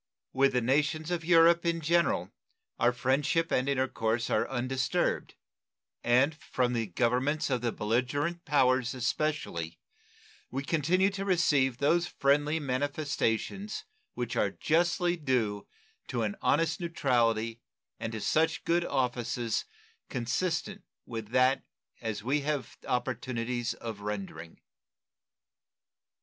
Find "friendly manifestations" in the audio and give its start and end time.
12.07-13.85